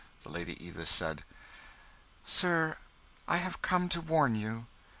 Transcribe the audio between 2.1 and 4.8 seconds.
"Sir, I have come to warn you.